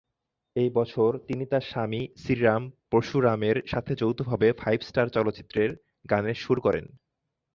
এই 0.55 0.69
বছর 0.69 1.09
তিনি 1.27 1.43
তার 1.45 1.63
স্বামী 1.63 2.01
শ্রীরাম 2.17 2.63
পরশুরামের 2.91 3.57
সাথে 3.67 3.91
যৌথভাবে 3.95 4.47
"ফাইভ 4.53 4.79
স্টার" 4.81 5.07
চলচ্চিত্রের 5.09 5.69
গানের 6.09 6.37
সুর 6.43 6.57
করেন। 6.61 6.85